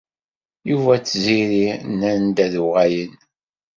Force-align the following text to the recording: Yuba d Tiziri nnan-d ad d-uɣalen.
Yuba 0.69 0.93
d 0.97 1.03
Tiziri 1.03 1.65
nnan-d 1.91 2.37
ad 2.45 2.49
d-uɣalen. 2.53 3.13